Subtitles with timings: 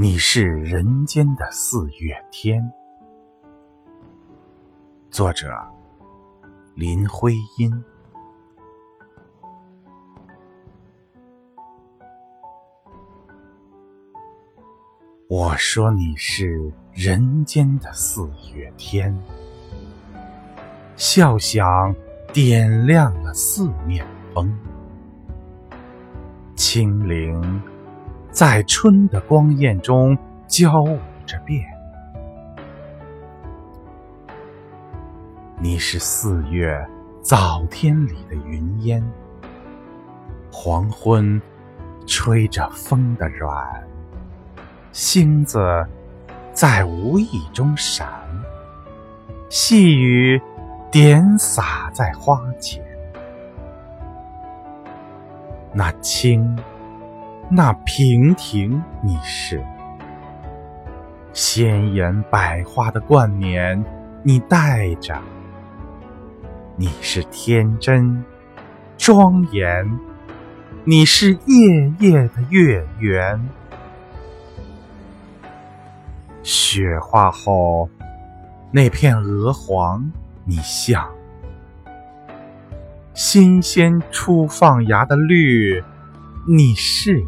[0.00, 2.72] 你是人间的四月天。
[5.10, 5.52] 作者：
[6.76, 7.84] 林徽因。
[15.26, 19.12] 我说你是人间的四月天，
[20.94, 21.92] 笑响
[22.32, 24.56] 点亮了四面风，
[26.54, 27.60] 清灵。
[28.30, 31.64] 在春的光艳中交舞着变，
[35.58, 36.86] 你是四月
[37.22, 39.02] 早天里的云烟，
[40.52, 41.40] 黄昏
[42.06, 43.66] 吹着风的软，
[44.92, 45.84] 星子
[46.52, 48.08] 在无意中闪，
[49.48, 50.40] 细雨
[50.92, 52.84] 点洒在花前，
[55.72, 56.56] 那青。
[57.50, 59.64] 那亭亭，你是
[61.32, 63.82] 鲜艳百花的冠冕，
[64.22, 65.16] 你戴着；
[66.76, 68.22] 你是天真
[68.98, 69.98] 庄严，
[70.84, 73.48] 你是夜夜的月圆。
[76.42, 77.88] 雪化后
[78.70, 80.12] 那片鹅黄，
[80.44, 81.08] 你像
[83.14, 85.82] 新鲜初放芽的绿，
[86.46, 87.24] 你是。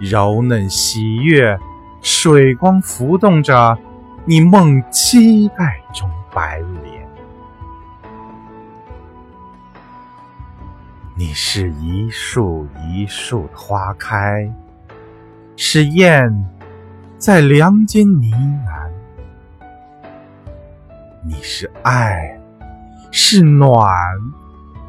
[0.00, 1.58] 柔嫩喜悦，
[2.00, 3.76] 水光浮动着
[4.24, 7.06] 你梦期待中白莲。
[11.14, 14.50] 你是一树一树的花开，
[15.54, 16.48] 是燕
[17.18, 18.30] 在梁间呢
[18.66, 18.90] 喃。
[21.22, 22.40] 你是爱，
[23.10, 23.94] 是暖，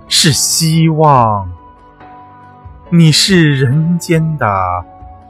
[0.08, 1.52] 是希望。
[2.90, 4.48] 你是人间的。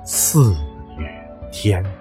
[0.04, 0.56] 四
[0.98, 1.08] 月
[1.52, 2.01] 天。